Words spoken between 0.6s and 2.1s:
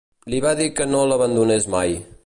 dir que no l'abandonés mai.